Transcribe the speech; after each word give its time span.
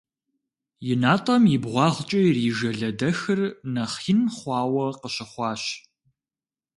И 0.91 0.93
натӀэм 1.01 1.43
и 1.55 1.57
бгъуагъкӀэ 1.63 2.19
ирижэ 2.27 2.71
лэдэхыр 2.79 3.41
нэхъ 3.73 4.03
ин 4.13 4.21
хъуауэ 4.35 4.85
къыщыхъуащ. 5.01 5.63